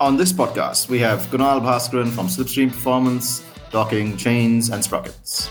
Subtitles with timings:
[0.00, 5.50] On this podcast, we have Kunal Bhaskaran from Slipstream Performance talking chains and sprockets.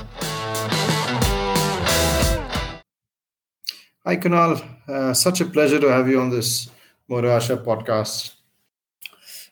[4.06, 4.62] Hi, Kunal.
[4.86, 6.70] Uh, such a pleasure to have you on this
[7.08, 8.34] Motor Asha podcast.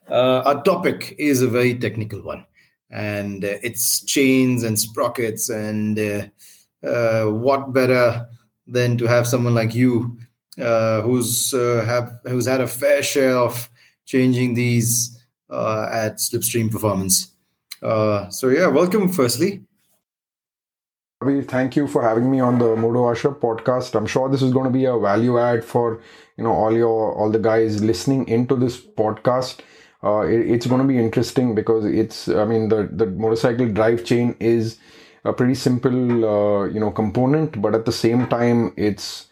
[0.09, 2.45] Uh, our topic is a very technical one,
[2.89, 5.47] and uh, it's chains and sprockets.
[5.47, 8.27] And uh, uh, what better
[8.67, 10.17] than to have someone like you,
[10.61, 13.69] uh, who's have who's had a fair share of
[14.11, 15.18] changing these
[15.50, 17.33] at Slipstream Performance.
[17.82, 19.10] so yeah, welcome.
[19.10, 19.65] Firstly,
[21.21, 23.93] Ravi, thank you for having me on the Moto Asha podcast.
[23.93, 26.02] I'm sure this is going to be a value add for
[26.36, 29.60] you know all your all the guys listening into this podcast.
[30.04, 34.03] Uh, it, it's going to be interesting because it's I mean the the motorcycle drive
[34.03, 34.80] chain is
[35.23, 39.28] a pretty simple uh, you know component, but at the same time it's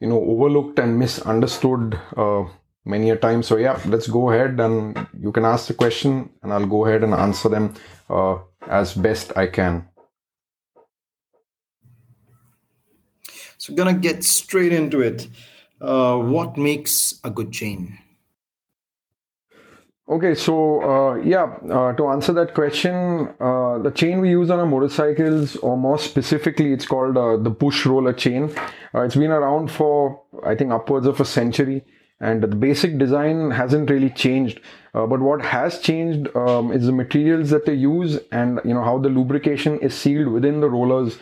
[0.00, 2.44] you know overlooked and misunderstood uh,
[2.86, 3.42] many a time.
[3.42, 7.02] So yeah, let's go ahead and you can ask the question and I'll go ahead
[7.02, 7.74] and answer them
[8.08, 9.88] uh, as best I can.
[13.58, 15.28] So, gonna get straight into it.
[15.80, 17.98] Uh, what makes a good chain?
[20.08, 22.94] Okay, so uh, yeah, uh, to answer that question,
[23.40, 27.50] uh, the chain we use on our motorcycles, or more specifically, it's called uh, the
[27.50, 28.54] push roller chain.
[28.94, 31.84] Uh, it's been around for I think upwards of a century,
[32.20, 34.60] and the basic design hasn't really changed.
[34.94, 38.82] Uh, but what has changed um, is the materials that they use, and you know
[38.82, 41.18] how the lubrication is sealed within the rollers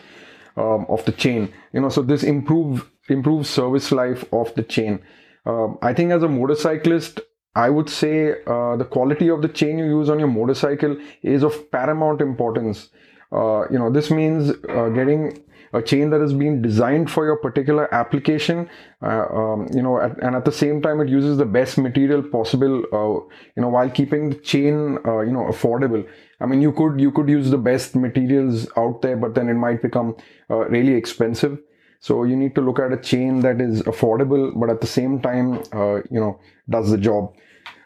[0.57, 1.53] um, of the chain.
[1.73, 4.99] You know so this improve improves service life of the chain.
[5.45, 7.19] Um, i think as a motorcyclist
[7.55, 11.43] i would say uh, the quality of the chain you use on your motorcycle is
[11.43, 12.89] of paramount importance.
[13.31, 15.37] Uh, you know this means uh, getting
[15.75, 18.69] a chain that has been designed for your particular application
[19.01, 22.23] uh, um, you know at, and at the same time it uses the best material
[22.23, 23.13] possible uh,
[23.55, 26.07] you know while keeping the chain uh, you know affordable.
[26.39, 29.55] I mean you could you could use the best materials out there but then it
[29.55, 30.15] might become
[30.49, 31.59] uh, really expensive.
[31.99, 35.19] So you need to look at a chain that is affordable but at the same
[35.21, 36.39] time uh, you know
[36.69, 37.33] does the job.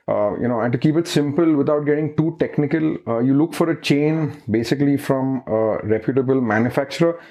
[0.08, 3.53] Uh, you know, and to keep it simple without getting too technical, uh, you look
[3.53, 7.22] for a chain basically from a reputable manufacturer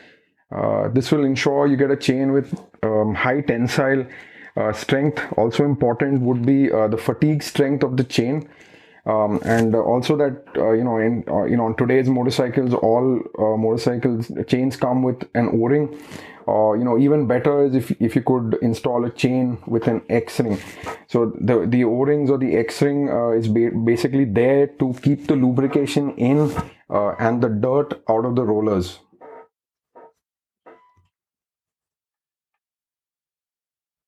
[0.50, 4.06] uh, this will ensure you get a chain with um, high tensile
[4.56, 5.22] uh, strength.
[5.36, 8.48] Also important would be uh, the fatigue strength of the chain.
[9.06, 13.22] Um, and also that uh, you know in uh, you know on today's motorcycles all
[13.56, 15.98] motorcycles chains come with an o-ring
[16.44, 20.02] or you know even better is if, if you could install a chain with an
[20.10, 20.58] x-ring
[21.06, 26.14] so the the o-rings or the x-ring is ba- basically there to keep the lubrication
[26.16, 26.54] in
[26.90, 28.98] and the dirt out of the rollers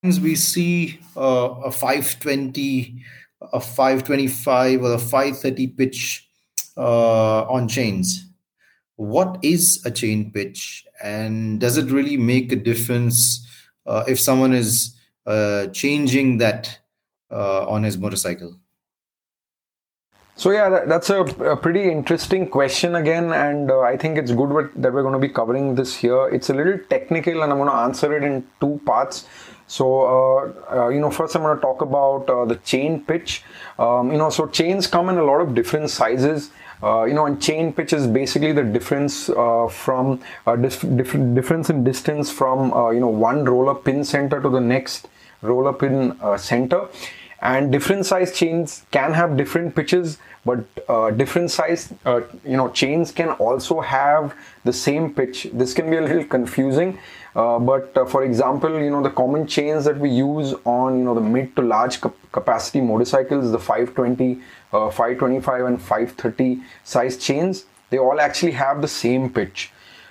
[0.03, 3.03] we see uh, a 520,
[3.53, 6.29] a 525, or a 530 pitch
[6.77, 8.27] uh, on chains.
[8.97, 13.47] What is a chain pitch, and does it really make a difference
[13.87, 14.95] uh, if someone is
[15.27, 16.79] uh, changing that
[17.31, 18.57] uh, on his motorcycle?
[20.37, 24.33] So yeah, that, that's a, a, pretty interesting question again, and uh, I think it's
[24.33, 26.29] good that we're going to be covering this here.
[26.29, 29.27] It's a little technical, and I'm going to answer it in two parts.
[29.71, 33.45] So, uh, uh, you know, first I'm going to talk about uh, the chain pitch.
[33.79, 36.51] Um, you know, so chains come in a lot of different sizes.
[36.83, 41.35] Uh, you know, and chain pitch is basically the difference uh, from uh, dif- dif-
[41.35, 45.09] difference in distance from you know one roller pin center to the next
[45.41, 46.89] roller pin center.
[47.41, 50.65] And different size chains can have different pitches, but
[51.17, 51.93] different size
[52.45, 54.35] you know chains can also have
[54.65, 55.49] the same pitch.
[55.53, 56.99] This can be a little confusing.
[57.35, 61.05] Uh, but uh, for example, you know the common chains that we use on you
[61.05, 64.41] know the mid to large cap- capacity motorcycles, the 520,
[64.73, 69.71] uh, 525, and 530 size chains, they all actually have the same pitch.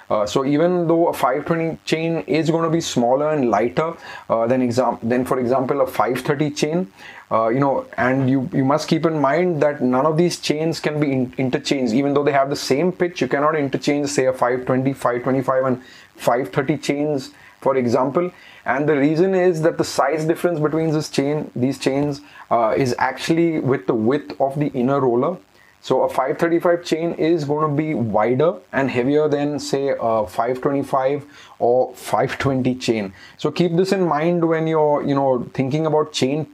[0.10, 3.96] Uh, so even though a 520 chain is going to be smaller and lighter
[4.30, 6.92] uh, than exam- than for example a 530 chain,
[7.32, 10.80] uh, you know, and you you must keep in mind that none of these chains
[10.80, 11.94] can be in- interchanged.
[11.94, 15.84] Even though they have the same pitch, you cannot interchange say a 520, 525, and
[16.16, 18.32] 530 chains for example
[18.66, 22.22] and the reason is that the size difference between this chain these chains
[22.52, 25.38] uh, is actually with the width of the inner roller
[25.82, 31.26] so a 535 chain is going to be wider and heavier than say a 525
[31.60, 33.14] or 520 chain.
[33.38, 36.48] So keep this in mind when you're you know thinking about chain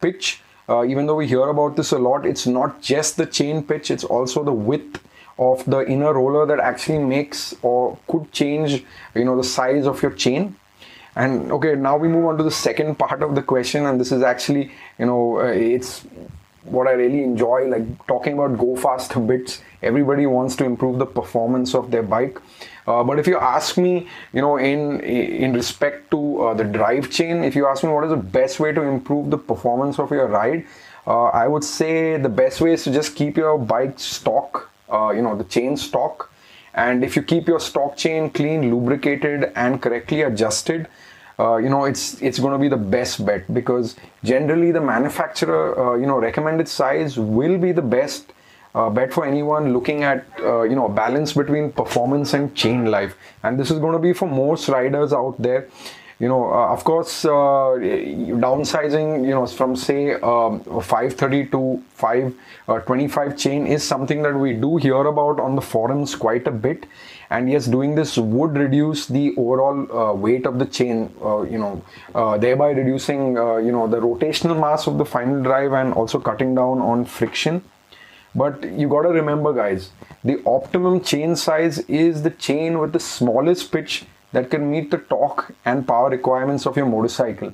[0.00, 0.40] pitch.
[0.68, 3.90] Uh, even though we hear about this a lot it's not just the chain pitch
[3.90, 5.02] it's also the width
[5.36, 8.84] of the inner roller that actually makes or could change
[9.14, 10.56] you know the size of your chain.
[11.14, 14.12] And okay now we move on to the second part of the question and this
[14.12, 16.06] is actually you know uh, it's
[16.64, 19.60] what I really enjoy, like talking about go fast bits.
[19.82, 22.38] Everybody wants to improve the performance of their bike.
[22.86, 27.10] Uh, but if you ask me, you know, in in respect to uh, the drive
[27.10, 30.10] chain, if you ask me what is the best way to improve the performance of
[30.10, 30.66] your ride,
[31.06, 35.10] uh, I would say the best way is to just keep your bike stock, uh,
[35.10, 36.30] you know, the chain stock.
[36.74, 40.88] And if you keep your stock chain clean, lubricated, and correctly adjusted,
[41.42, 45.64] uh, you know it's it's going to be the best bet because generally the manufacturer
[45.82, 48.32] uh, you know recommended size will be the best
[48.74, 52.86] uh, bet for anyone looking at uh, you know a balance between performance and chain
[52.86, 53.16] life.
[53.42, 55.68] And this is going to be for most riders out there.
[56.18, 63.66] You know uh, of course downsizing you know from say um, 530 to 525 chain
[63.66, 66.86] is something that we do hear about on the forums quite a bit
[67.36, 71.58] and yes doing this would reduce the overall uh, weight of the chain uh, you
[71.58, 71.72] know
[72.14, 73.36] uh, thereby reducing
[73.66, 77.62] you know the rotational mass of the final drive and also cutting down on friction.
[78.34, 79.90] But you got to remember guys
[80.24, 84.98] the optimum chain size is the chain with the smallest pitch that can meet the
[84.98, 87.52] torque and power requirements of your motorcycle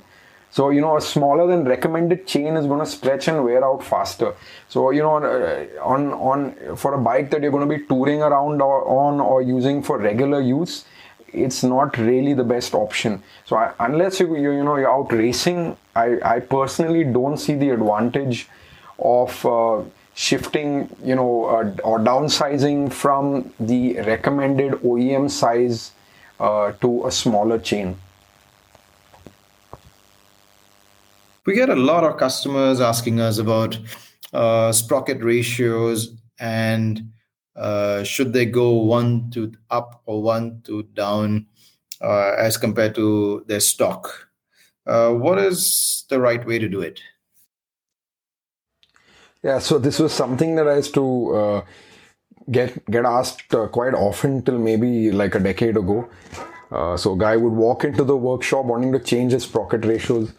[0.51, 3.83] so, you know, a smaller than recommended chain is going to stretch and wear out
[3.83, 4.33] faster.
[4.67, 8.23] So, you know, uh, on, on, for a bike that you're going to be touring
[8.23, 10.85] around or, on or using for regular use,
[11.31, 13.21] it's not really the best option.
[13.45, 17.53] So, I, unless you, you, you know, you're out racing, I, I personally don't see
[17.55, 18.47] the advantage
[18.97, 19.83] of, uh,
[20.15, 25.93] shifting you know uh, or downsizing from the recommended OEM size
[26.41, 27.95] uh, to a smaller chain
[31.45, 33.77] we get a lot of customers asking us about
[34.33, 37.11] uh, sprocket ratios and
[37.55, 41.45] uh, should they go one to up or one to down
[42.01, 44.29] uh, as compared to their stock.
[44.87, 47.01] Uh, what is the right way to do it?
[49.43, 51.61] Yeah, so this was something that I used to uh,
[52.51, 56.09] get get asked uh, quite often till maybe like a decade ago.
[56.97, 60.33] so, a guy would walk into the workshop wanting to change his sprocket ratios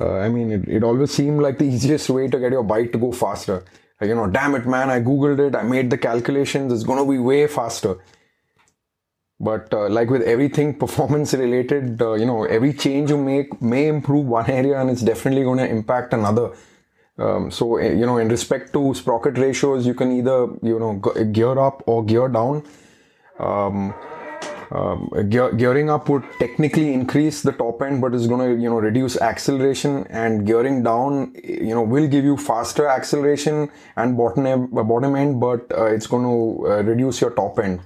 [0.00, 2.92] uh, I mean, it, it always seemed like the easiest way to get your bike
[2.92, 3.64] to go faster.
[4.00, 7.04] Like, you know, damn it, man, I googled it, I made the calculations, it's going
[7.04, 7.98] to be way faster.
[9.38, 13.88] But uh, like with everything performance related, uh, you know, every change you make may
[13.88, 16.52] improve one area and it's definitely going to impact another.
[17.18, 20.94] Um, so, eh, you know, in respect to sprocket ratios, you can either, you know,
[21.32, 22.62] gear up or gear down.
[23.38, 23.94] Um,
[24.72, 28.70] um, gear, gearing up would technically increase the top end but it's going to you
[28.70, 34.46] know reduce acceleration and gearing down you know will give you faster acceleration and bottom
[34.46, 37.80] end, bottom end but uh, it's going to uh, reduce your top end.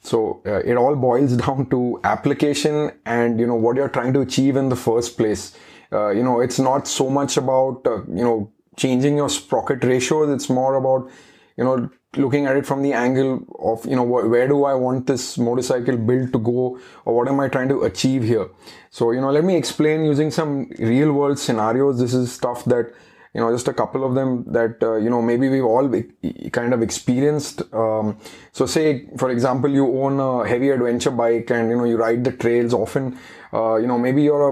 [0.00, 4.20] So uh, it all boils down to application and you know what you're trying to
[4.20, 5.56] achieve in the first place.
[5.92, 10.30] Uh, you know it's not so much about uh, you know changing your sprocket ratios.
[10.30, 11.10] It's more about
[11.56, 15.06] you know looking at it from the angle of you know where do i want
[15.06, 18.48] this motorcycle build to go or what am i trying to achieve here?
[18.90, 21.98] So you know let me explain using some real world scenarios.
[21.98, 22.92] This is stuff that
[23.34, 25.88] you know just a couple of them that uh, you know maybe we've all
[26.52, 27.62] kind of experienced.
[27.74, 28.18] Um,
[28.52, 32.24] so say for example you own a heavy adventure bike and you know you ride
[32.24, 33.18] the trails often.
[33.52, 34.48] Uh, you know maybe you're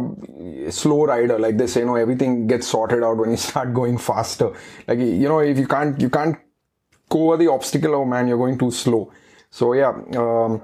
[0.66, 1.38] a slow rider.
[1.38, 4.52] Like they say you know everything gets sorted out when you start going faster.
[4.86, 6.36] Like you know if you can't you can't
[7.14, 9.02] go over the obstacle oh man you're going too slow.
[9.50, 9.92] So yeah
[10.24, 10.62] um,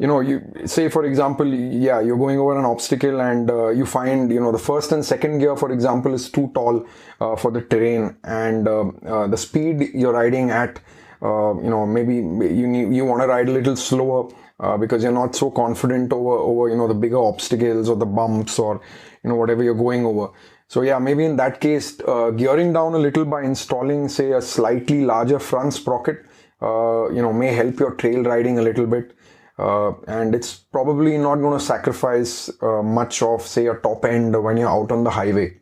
[0.00, 1.46] you know you say for example
[1.88, 5.04] yeah you're going over an obstacle and uh, you find you know the first and
[5.04, 6.86] second gear for example is too tall
[7.20, 10.80] uh, for the terrain and uh, uh the speed you're riding at
[11.22, 12.14] uh, you know maybe
[12.60, 14.22] you need, you want to ride a little slower
[14.60, 18.10] uh, because you're not so confident over over you know the bigger obstacles or the
[18.20, 18.80] bumps or
[19.22, 20.28] you know whatever you're going over
[20.70, 24.40] so yeah, maybe in that case, uh, gearing down a little by installing, say, a
[24.40, 26.24] slightly larger front sprocket,
[26.62, 29.16] uh, you know, may help your trail riding a little bit.
[29.58, 34.40] Uh, and it's probably not going to sacrifice uh, much of, say, a top end
[34.44, 35.52] when you're out on the highway.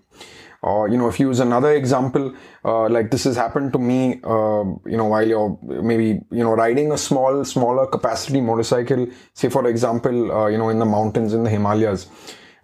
[0.60, 4.20] Or, you know, if you use another example, uh, like this has happened to me,
[4.22, 9.48] uh, you know, while you're maybe, you know, riding a small, smaller capacity motorcycle, say,
[9.48, 12.08] for example, you know, in the mountains, in the Himalayas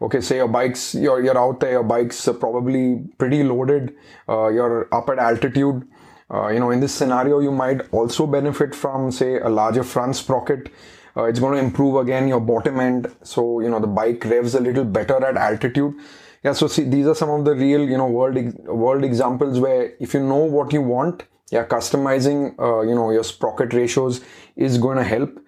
[0.02, 3.94] okay say your bikes you're, you're out there your bike's probably pretty loaded
[4.28, 5.86] uh, you're up at altitude.
[6.32, 10.16] Uh, you know in this scenario you might also benefit from say a larger front
[10.16, 10.70] sprocket.
[11.16, 13.14] Uh, it's going to improve again your bottom end.
[13.22, 15.94] So you know the bike revs a little better at altitude.
[16.42, 18.36] Yeah so see these are some of the real you know world
[18.66, 23.24] world examples where if you know what you want yeah customizing uh, you know your
[23.24, 24.20] sprocket ratios
[24.56, 25.38] is going to help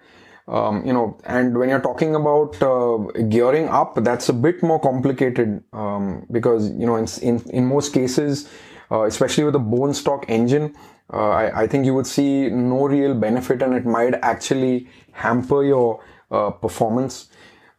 [0.47, 4.79] um, you know, and when you're talking about uh, gearing up, that's a bit more
[4.79, 8.49] complicated um, because you know, in, in in most cases,
[8.91, 10.73] uh, especially with a bone stock engine,
[11.13, 15.63] uh, I, I, think you would see no real benefit and it might actually hamper
[15.63, 17.29] your uh, performance.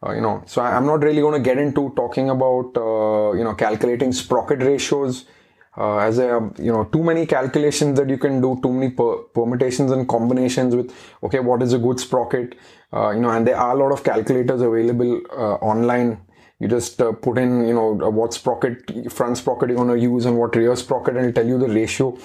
[0.05, 3.33] Uh, you know, so I, am not really going to get into talking about, uh,
[3.33, 5.25] you know, calculating sprocket ratios.
[5.79, 9.19] Uh, as a you know too many calculations that you can do too many per-
[9.37, 10.93] permutations and combinations with
[11.23, 12.55] okay what is a good sprocket?
[12.91, 16.19] Uh, you know and there are a lot of calculators available uh, online.
[16.59, 20.25] You just uh, put in you know what sprocket front sprocket you're going to use
[20.25, 22.17] and what rear sprocket and it'll tell you the ratio.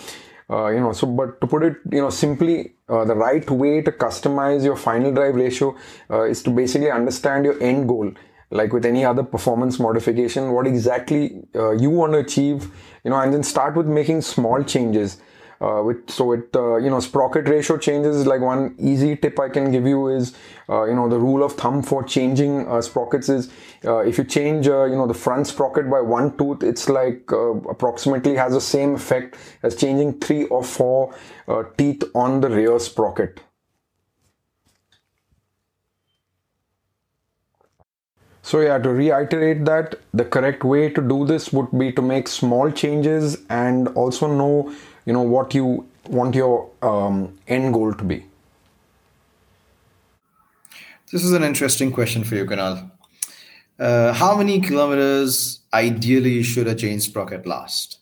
[0.51, 3.81] Uh, you know so but to put it you know simply uh, the right way
[3.81, 5.75] to customize your final drive ratio
[6.11, 8.13] uh, is to basically understand your end goal
[8.55, 12.71] like with any other performance modification what exactly uh, you want to achieve
[13.05, 15.19] you know and then start with making small changes
[15.61, 19.49] uh, with so it uh, you know sprocket ratio changes like one easy tip i
[19.49, 20.35] can give you is
[20.69, 23.51] uh, you know the rule of thumb for changing uh, sprockets is
[23.85, 27.31] uh, if you change uh, you know the front sprocket by one tooth it's like
[27.71, 31.15] approximately has the same effect as changing three or four
[31.77, 33.41] teeth on the rear sprocket
[38.45, 42.29] So yeah, to reiterate that, the correct way to do this would be to make
[42.29, 44.71] small changes and also know
[45.07, 48.27] you know what you want your um, end goal to be.
[51.11, 52.91] This is an interesting question for you Kunal
[53.79, 57.99] uh, how many kilometers ideally should a chain sprocket last?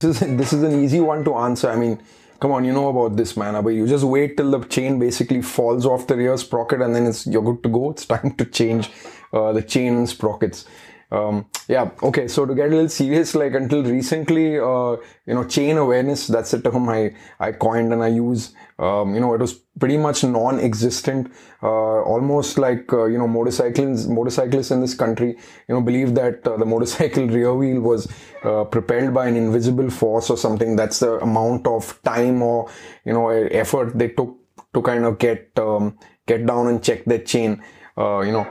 [0.00, 1.70] This is, this is an easy one to answer.
[1.70, 2.02] I mean
[2.42, 3.62] come on you know about this man.
[3.62, 7.06] But you just wait till the chain basically falls off the rear sprocket and then
[7.06, 7.90] it's you're good to go.
[7.92, 8.90] It's time to change
[9.32, 10.66] uh, the chain and sprockets
[11.12, 14.92] um, yeah okay so to get a little serious like until recently uh,
[15.26, 18.54] you know chain awareness that's a term i i coined and i use.
[18.78, 21.30] Um, you know it was pretty much non-existent.
[21.62, 25.36] Uh, almost like uh, you know motorcyclists motorcyclists in this country
[25.68, 28.08] you know believe that uh, the motorcycle rear wheel was
[28.44, 30.74] uh, propelled by an invisible force or something.
[30.76, 32.70] That's the amount of time or
[33.04, 34.34] you know effort they took
[34.74, 37.62] to kind of get um, get down and check their chain.
[37.96, 38.46] Uh, you know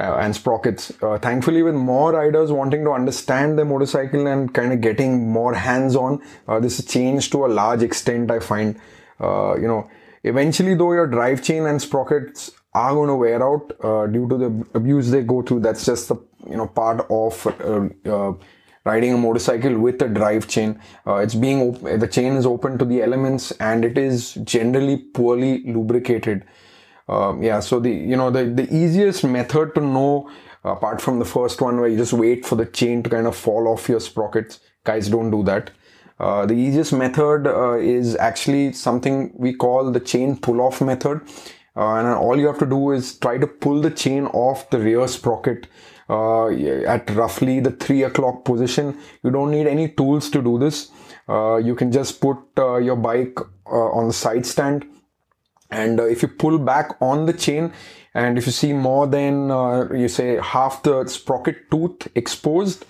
[0.00, 0.92] and sprockets.
[1.02, 5.54] Uh, thankfully, with more riders wanting to understand the motorcycle and kind of getting more
[5.54, 8.30] hands-on, uh, this has changed to a large extent.
[8.30, 8.78] I find,
[9.20, 9.90] uh, you know,
[10.24, 14.36] eventually though your drive chain and sprockets are going to wear out uh, due to
[14.36, 15.60] the abuse they go through.
[15.60, 16.16] That's just the
[16.48, 18.32] you know part of uh,
[18.84, 20.80] riding a motorcycle with a drive chain.
[21.06, 25.64] it's being op- the chain is open to the elements and it is generally poorly
[25.66, 26.44] lubricated.
[27.10, 30.30] Um, yeah, so the you know the the easiest method to know
[30.64, 33.34] apart from the first one where you just wait for the chain to kind of
[33.34, 35.70] fall off your sprockets, guys don't do that.
[36.20, 41.20] Uh, the easiest method uh, is actually something we call the chain pull off method.
[41.76, 44.78] Uh, and all you have to do is try to pull the chain off the
[44.78, 45.66] rear sprocket
[46.10, 48.98] uh, at roughly the 3 o'clock position.
[49.22, 50.90] You don't need any tools to do this.
[51.28, 54.84] Uh, you can just put uh, your bike on the side stand
[55.70, 57.72] and uh, if you pull back on the chain
[58.14, 62.84] and if you see more than uh, you say half the sprocket tooth exposed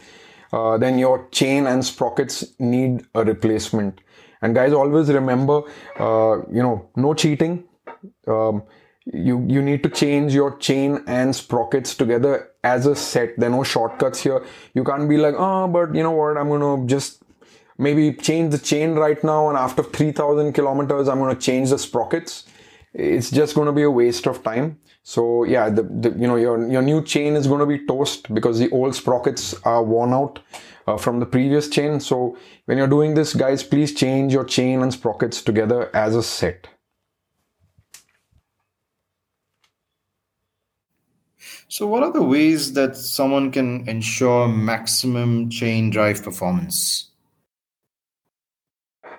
[0.52, 4.00] uh, then your chain and sprockets need a replacement.
[4.42, 5.62] And guys always remember
[5.98, 7.64] uh, you know no cheating.
[8.26, 8.62] Um,
[9.04, 13.38] you you need to change your chain and sprockets together as a set.
[13.38, 14.44] There are no shortcuts here.
[14.74, 16.36] You can't be like oh but you know what?
[16.36, 17.22] I'm gonna just
[17.78, 22.44] maybe change the chain right now and after 3000 kilometers i'm gonna change the sprockets
[22.92, 24.78] it's just going to be a waste of time.
[25.02, 28.32] So yeah the, the you know your your new chain is going to be toast
[28.34, 30.40] because the old sprockets are worn out
[30.86, 32.00] uh, from the previous chain.
[32.00, 36.22] So when you're doing this guys please change your chain and sprockets together as a
[36.22, 36.68] set.
[41.68, 47.10] So what are the ways that someone can ensure maximum chain drive performance?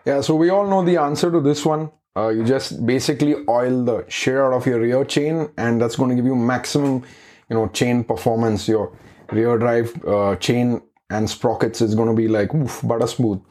[0.05, 3.85] Yeah so we all know the answer to this one uh, you just basically oil
[3.85, 7.03] the shit out of your rear chain and that's going to give you maximum
[7.49, 8.67] you know chain performance.
[8.67, 8.97] Your
[9.31, 13.41] rear drive uh, chain and sprockets is going to be like oof butter smooth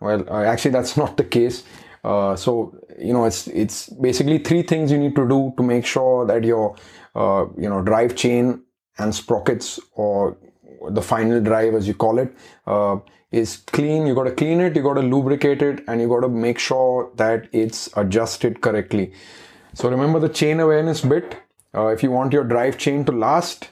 [0.00, 1.64] well uh, actually that's not the case.
[2.04, 5.86] Uh, so you know it's it's basically three things you need to do to make
[5.86, 6.76] sure that your
[7.14, 8.62] uh, you know drive chain
[8.98, 10.36] and sprockets or
[10.90, 12.34] the final drive as you call it
[12.66, 12.98] uh,
[13.30, 14.06] is clean.
[14.06, 16.58] You got to clean it, you got to lubricate it, and you got to make
[16.58, 19.12] sure that it's adjusted correctly.
[19.74, 21.36] So remember the chain awareness bit.
[21.74, 23.70] Uh, if you want your drive chain to last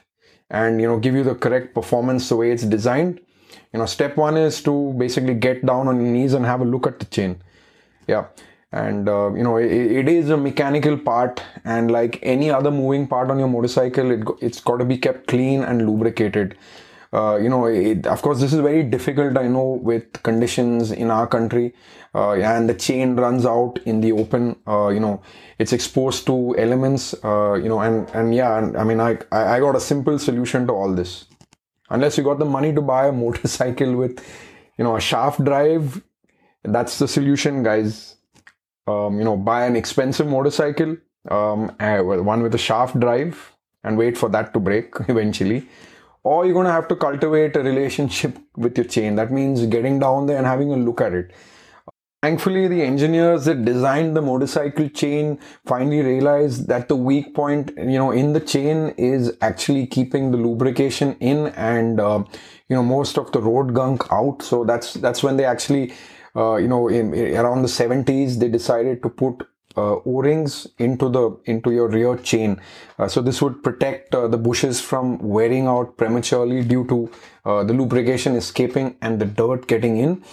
[0.49, 3.19] and you know give you the correct performance the way it's designed,
[3.71, 6.65] you know step one is to basically get down on your knees and have a
[6.65, 7.41] look at the chain.
[8.07, 8.25] Yeah
[8.71, 13.05] and uh, you know it, it is a mechanical part and like any other moving
[13.07, 16.57] part on your motorcycle it, it's got to be kept clean and lubricated
[17.13, 19.37] uh, you know, it, of course, this is very difficult.
[19.37, 21.73] I know with conditions in our country,
[22.15, 24.55] uh, and the chain runs out in the open.
[24.65, 25.21] Uh, you know,
[25.59, 27.13] it's exposed to elements.
[27.23, 30.67] Uh, you know, and and yeah, and, I mean, I I got a simple solution
[30.67, 31.25] to all this.
[31.89, 34.25] Unless you got the money to buy a motorcycle with,
[34.77, 36.01] you know, a shaft drive,
[36.63, 38.15] that's the solution, guys.
[38.87, 40.97] Um, you know, buy an expensive motorcycle,
[41.29, 43.53] um, one with a shaft drive,
[43.83, 45.67] and wait for that to break eventually
[46.23, 49.15] or you're going to have to cultivate a relationship with your chain.
[49.15, 51.31] That means getting down there and having a look at it.
[52.21, 57.97] Thankfully, the engineers that designed the motorcycle chain finally realized that the weak point, you
[57.97, 62.23] know, in the chain is actually keeping the lubrication in and, uh,
[62.69, 64.43] you know, most of the road gunk out.
[64.43, 65.93] So that's that's when they actually,
[66.35, 69.41] uh, you know, in, in around the 70s, they decided to put
[69.77, 72.59] uh, o-rings into the into your rear chain.
[72.99, 77.09] Uh, so this would protect uh, the bushes from wearing out prematurely due to
[77.45, 80.23] uh, the lubrication escaping and the dirt getting in.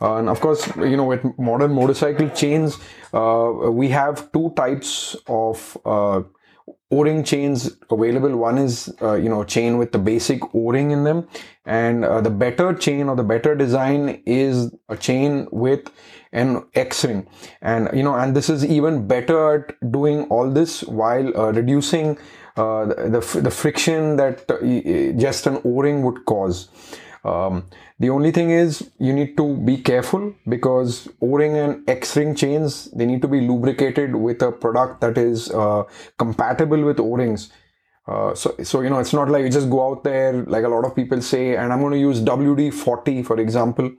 [0.00, 2.78] Uh, and of course you know with modern motorcycle chains
[3.12, 5.76] uh, we have two types of
[6.90, 8.36] o-ring chains available.
[8.36, 11.28] One is you know chain with the basic o-ring in them.
[11.64, 15.90] And the better chain or the better design is a chain with
[16.32, 17.26] an X-ring.
[17.60, 22.18] And you know and this is even better at doing all this while uh, reducing
[22.58, 26.68] uh, the, the friction that uh, just an o-ring would cause.
[27.24, 27.66] Um,
[28.00, 33.06] the only thing is you need to be careful because o-ring and x-ring chains they
[33.06, 35.82] need to be lubricated with a product that is uh,
[36.16, 37.50] compatible with o-rings
[38.08, 40.68] uh, so, so you know, it's not like you just go out there like a
[40.68, 43.92] lot of people say, and I'm going to use WD-40 for example.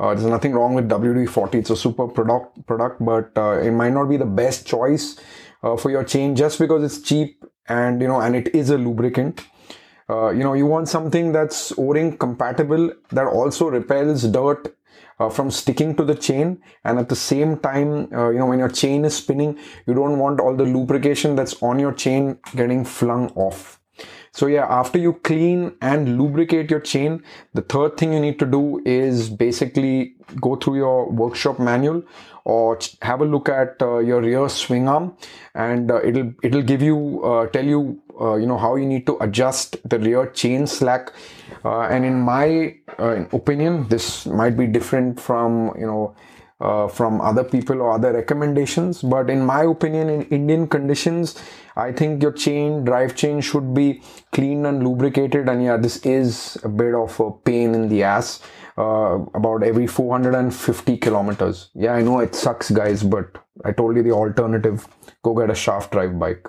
[0.00, 1.56] Uh, there's nothing wrong with WD-40.
[1.56, 5.20] It's a super product, product, but uh, it might not be the best choice
[5.62, 8.78] uh, for your chain just because it's cheap and you know, and it is a
[8.78, 9.44] lubricant.
[10.08, 14.76] Uh, you know, you want something that's O-ring compatible that also repels dirt
[15.18, 16.62] uh, from sticking to the chain.
[16.84, 20.18] And at the same time uh, you know when your chain is spinning you don't
[20.18, 23.78] want all the lubrication that's on your chain getting flung off.
[24.34, 28.46] So yeah, after you clean and lubricate your chain, the third thing you need to
[28.46, 32.02] do is basically go through your workshop manual
[32.44, 35.14] or have a look at uh, your rear swing arm.
[35.54, 39.06] And uh, it'll it'll give you uh, tell you uh, you know how you need
[39.06, 41.12] to adjust the rear chain slack
[41.64, 46.14] uh, and in my uh, opinion this might be different from you know
[46.62, 49.02] uh, from other people or other recommendations.
[49.02, 51.34] But in my opinion, in Indian conditions,
[51.76, 55.48] I think your chain, drive chain should be clean and lubricated.
[55.48, 58.40] And yeah, this is a bit of a pain in the ass.
[58.78, 61.68] Uh, about every 450 kilometers.
[61.74, 64.88] Yeah, I know it sucks, guys, but I told you the alternative.
[65.22, 66.48] Go get a shaft drive bike.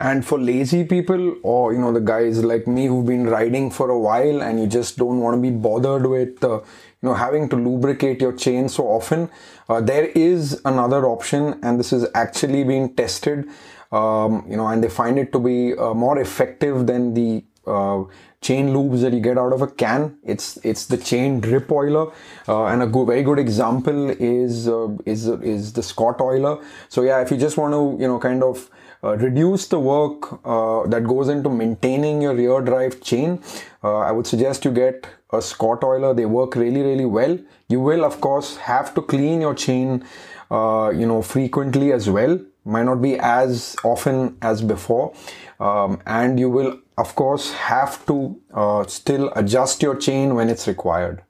[0.00, 3.90] And for lazy people or you know the guys like me who've been riding for
[3.90, 7.48] a while and you just don't want to be bothered with uh, you know having
[7.48, 9.28] to lubricate your chain so often
[9.68, 13.48] uh, there is another option and this is actually being tested
[13.90, 18.04] um, you know and they find it to be uh, more effective than the uh,
[18.40, 20.16] chain lubes that you get out of a can.
[20.24, 22.12] It's it's the chain drip oiler,
[22.48, 26.62] uh, and a very good example is uh, is is the Scottoiler.
[26.88, 28.70] So yeah, if you just want to you know kind of
[29.04, 33.40] uh, reduce the work uh, that goes into maintaining your rear drive chain,
[33.84, 36.16] uh, I would suggest you get a Scottoiler.
[36.16, 37.38] They work really, really well.
[37.68, 40.04] You will, of course, have to clean your chain,
[40.50, 42.40] uh, you know, frequently as well.
[42.64, 45.14] Might not be as often as before.
[45.60, 50.66] Um, and you will, of course, have to uh, still adjust your chain when it's
[50.66, 51.22] required.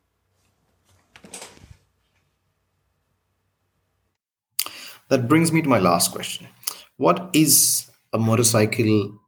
[5.08, 6.48] That brings me to my last question
[6.98, 9.18] what is a motorcycle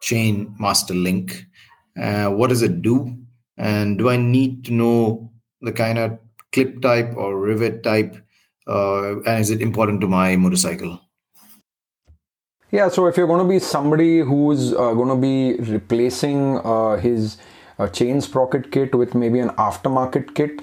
[0.00, 1.46] chain master link?
[1.98, 3.16] Uh, what does it do?
[3.56, 6.18] And do I need to know the kind of
[6.52, 8.16] clip type or rivet type?
[8.66, 11.00] Uh, and is it important to my motorcycle?
[12.72, 16.96] Yeah, so if you're going to be somebody who's uh, going to be replacing uh,
[16.96, 17.38] his
[17.78, 20.60] uh, chain sprocket kit with maybe an aftermarket kit,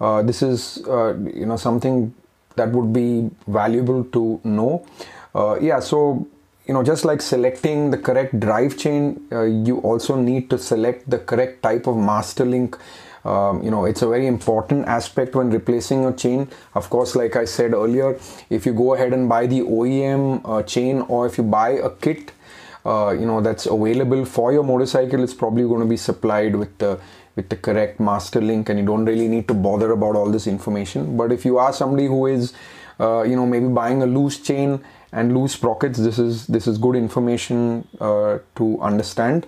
[0.00, 2.12] uh, this is uh, you know something
[2.56, 4.86] that would be valuable to know.
[5.34, 6.26] Uh, yeah, so
[6.66, 11.08] you know just like selecting the correct drive chain uh, you also need to select
[11.10, 12.78] the correct type of master link.
[13.24, 16.48] Um, you know it's a very important aspect when replacing a chain.
[16.74, 18.18] Of course like i said earlier
[18.50, 21.90] if you go ahead and buy the oem uh, chain or if you buy a
[21.90, 22.32] kit
[22.84, 26.76] uh, you know that's available for your motorcycle it's probably going to be supplied with
[26.78, 27.00] the
[27.34, 30.46] with the correct master link and you don't really need to bother about all this
[30.46, 31.16] information.
[31.16, 32.52] But if you are somebody who is
[33.00, 34.84] uh, you know maybe buying a loose chain
[35.14, 35.98] and loose sprockets.
[35.98, 39.46] This is this is good information uh, to understand.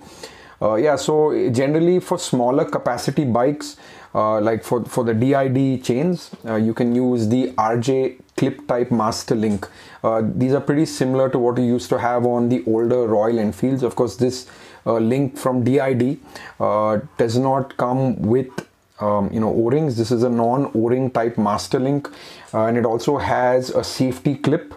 [0.62, 3.76] Uh, yeah, so generally for smaller capacity bikes,
[4.14, 8.90] uh, like for for the DID chains, uh, you can use the RJ clip type
[8.90, 9.68] master link.
[10.02, 13.38] Uh, these are pretty similar to what you used to have on the older Royal
[13.38, 13.82] Enfields.
[13.82, 14.46] Of course, this
[14.86, 16.18] uh, link from DID
[17.18, 18.66] does not come with
[19.00, 22.08] um, you know o-rings this is a non o-ring type master link
[22.54, 24.74] uh, and it also has a safety clip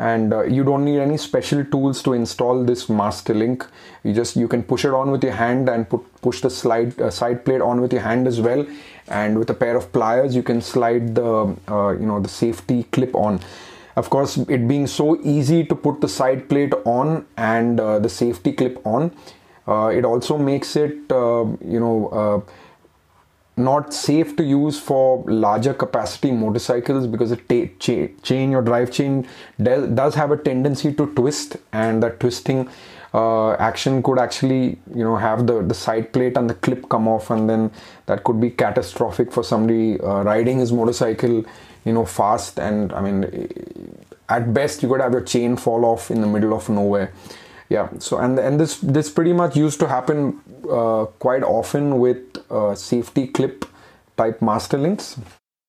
[0.00, 3.66] and uh, you don't need any special tools to install this master link.
[4.02, 6.98] You just you can push it on with your hand and put push the slide
[7.00, 8.66] uh, side plate on with your hand as well.
[9.08, 12.84] And with a pair of pliers you can slide the uh, you know the safety
[12.84, 13.40] clip on.
[13.96, 18.08] Of course it being so easy to put the side plate on and uh, the
[18.08, 19.12] safety clip on
[19.68, 22.44] uh, it also makes it uh, you know
[23.60, 29.26] not safe to use for larger capacity motorcycles because the cha- chain your drive chain
[29.62, 32.68] does have a tendency to twist and that twisting
[33.12, 37.08] uh, action could actually you know have the the side plate and the clip come
[37.08, 37.70] off and then
[38.06, 41.44] that could be catastrophic for somebody uh, riding his motorcycle
[41.84, 43.24] you know fast and i mean
[44.28, 47.12] at best you could have your chain fall off in the middle of nowhere
[47.70, 47.88] yeah.
[47.98, 52.18] So and and this this pretty much used to happen uh, quite often with
[52.50, 53.64] uh, safety clip
[54.16, 55.18] type master links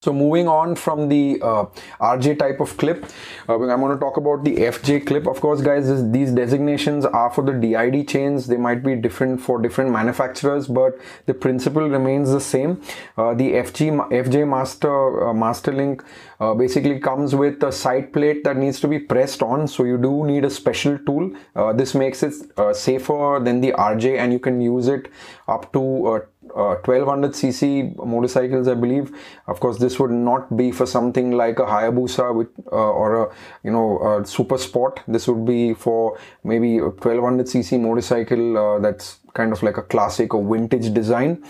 [0.03, 1.65] so moving on from the uh,
[1.99, 3.05] RJ type of clip,
[3.47, 5.27] uh, I'm going to talk about the FJ clip.
[5.27, 8.47] Of course, guys, this, these designations are for the DID chains.
[8.47, 10.93] They might be different for different manufacturers, but
[11.27, 12.81] the principle remains the same.
[13.15, 16.03] Uh, the FG FJ master uh, master link
[16.39, 19.67] uh, basically comes with a side plate that needs to be pressed on.
[19.67, 21.31] So you do need a special tool.
[21.55, 22.33] Uh, this makes it
[22.75, 25.09] safer than the RJ, and you can use it
[25.47, 26.23] up to
[26.55, 29.11] uh, 1200cc motorcycles i believe.
[29.47, 33.35] Of course this would not be for something like a hayabusa with, uh, or a
[33.63, 35.01] you know a super sport.
[35.07, 40.33] This would be for maybe a 1200cc motorcycle uh, that's kind of like a classic
[40.33, 41.43] or vintage design.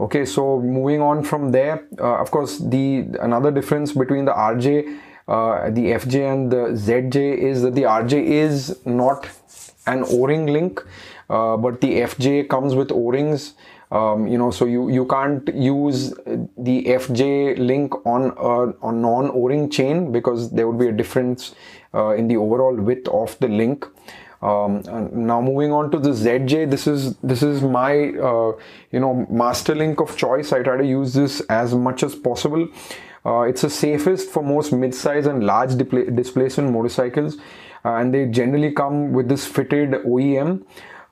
[0.00, 4.98] Okay so moving on from there uh, of course the another difference between the rj
[5.28, 9.28] uh, the fj and the zj is that the rj is not
[9.86, 10.82] an o-ring link
[11.30, 13.54] uh, but the fj comes with o-rings
[13.94, 16.10] um, you know so you you can't use
[16.68, 18.56] the fj link on a
[18.88, 21.54] on non o-ring chain because there would be a difference
[21.94, 23.86] uh, in the overall width of the link
[24.44, 24.82] um,
[25.26, 28.52] now moving on to the ZJ, this is this is my uh,
[28.90, 30.52] you know master link of choice.
[30.52, 32.68] I try to use this as much as possible.
[33.24, 37.38] Uh, it's the safest for most mid-size and large displacement motorcycles,
[37.86, 40.62] uh, and they generally come with this fitted OEM.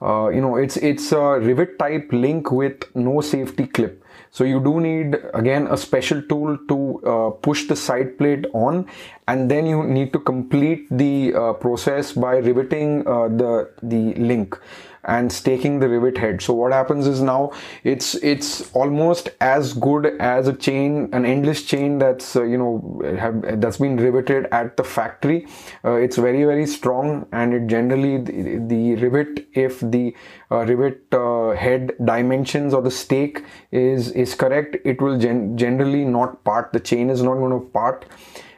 [0.02, 4.04] Uh, you know it's it's a rivet type link with no safety clip.
[4.30, 8.86] So you do need again a special tool to uh, push the side plate on
[9.28, 14.58] and then you need to complete the uh, process by riveting uh, the the link
[15.04, 16.40] and staking the rivet head.
[16.40, 21.64] So what happens is now it's it's almost as good as a chain an endless
[21.64, 25.46] chain that's uh, you know have, that's been riveted at the factory.
[25.84, 30.14] Uh, it's very very strong and it generally the, the rivet if the
[30.50, 36.04] uh, rivet uh, head dimensions or the stake is is correct it will gen- generally
[36.04, 38.04] not part the chain is not going to part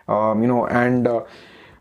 [0.08, 1.22] um, you know and uh,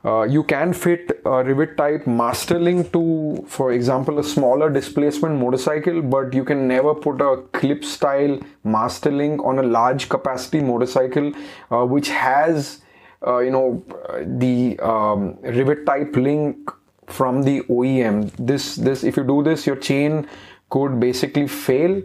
[0.06, 5.40] uh, you can fit a rivet type master link to, for example, a smaller displacement
[5.40, 10.60] motorcycle, but you can never put a clip style master link on a large capacity
[10.60, 11.32] motorcycle,
[11.72, 12.82] uh, which has,
[13.26, 13.82] uh, you know,
[14.26, 16.70] the um, rivet type link
[17.08, 18.30] from the OEM.
[18.38, 20.28] This, this, if you do this, your chain
[20.70, 22.02] could basically fail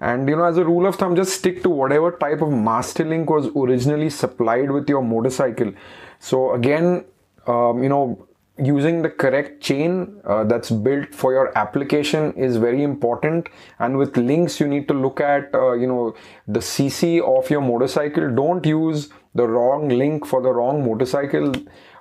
[0.00, 3.04] and you know as a rule of thumb just stick to whatever type of master
[3.04, 5.72] link was originally supplied with your motorcycle.
[6.18, 7.04] So again
[7.46, 8.26] um, you know
[8.62, 13.48] using the correct chain uh, that's built for your application is very important.
[13.78, 16.14] And with links you need to look at uh, you know
[16.46, 18.34] the cc of your motorcycle.
[18.34, 21.52] Don't use the wrong link for the wrong motorcycle.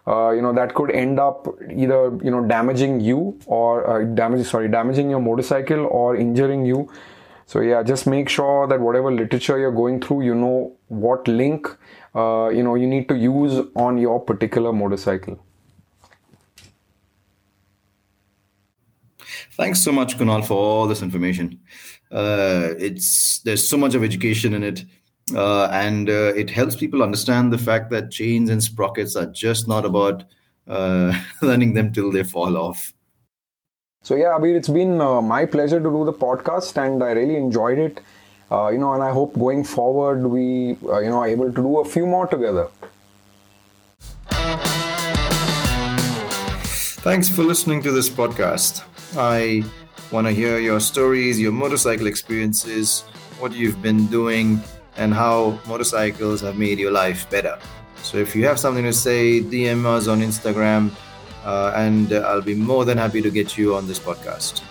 [0.08, 4.46] Uh, you know that could end up either you know damaging you or uh, damaging
[4.46, 6.90] sorry damaging your motorcycle or injuring you
[7.50, 10.58] so yeah just make sure that whatever literature you're going through you know
[10.88, 11.68] what link
[12.16, 15.40] uh, you know you need to use on your particular motorcycle.
[19.54, 21.60] Thanks so much kunal for all this information.
[22.12, 24.86] Uh, it's there's so much of education in it
[25.36, 29.68] uh, and uh, it helps people understand the fact that chains and sprockets are just
[29.68, 30.24] not about
[30.68, 32.94] uh, learning them till they fall off
[34.02, 37.36] so yeah abir it's been uh, my pleasure to do the podcast and i really
[37.36, 38.02] enjoyed it
[38.52, 41.62] uh, you know, and I hope going forward we, uh, you know, are able to
[41.62, 42.68] do a few more together.
[47.06, 48.84] Thanks for listening to this podcast.
[49.16, 49.64] I
[50.12, 53.02] want to hear your stories, your motorcycle experiences,
[53.40, 54.60] what you've been doing,
[54.98, 57.58] and how motorcycles have made your life better.
[58.02, 60.92] So if you have something to say, DM us on Instagram,
[61.44, 64.62] Uh, and uh, I'll be more than happy to get you on this podcast.